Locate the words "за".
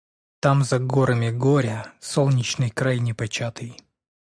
0.63-0.79